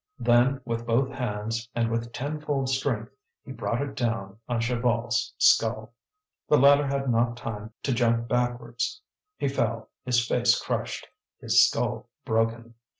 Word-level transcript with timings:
Then 0.17 0.61
with 0.65 0.87
both 0.87 1.11
hands 1.11 1.69
and 1.75 1.91
with 1.91 2.11
tenfold 2.11 2.69
strength 2.69 3.11
he 3.45 3.51
brought 3.51 3.83
it 3.83 3.93
down 3.95 4.39
on 4.49 4.59
Chaval's 4.59 5.35
skull. 5.37 5.93
The 6.49 6.57
latter 6.57 6.87
had 6.87 7.07
not 7.07 7.37
time 7.37 7.71
to 7.83 7.93
jump 7.93 8.27
backwards. 8.27 8.99
He 9.37 9.47
fell, 9.47 9.89
his 10.03 10.27
face 10.27 10.59
crushed, 10.59 11.07
his 11.39 11.63
skull 11.63 12.09
broken. 12.25 12.73